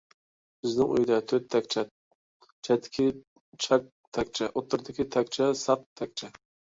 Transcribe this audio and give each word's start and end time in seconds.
بىزنىڭ 0.61 0.93
ئۆيدە 0.93 1.17
تۆت 1.31 1.43
تەكچە، 1.55 1.83
چەتتىكى 2.69 3.05
چاك 3.67 3.85
تەكچە، 4.19 4.49
ئوتتۇرىدىكى 4.55 5.07
تەكچە 5.17 5.51
ساق 5.67 5.85
تەكچە. 6.03 6.33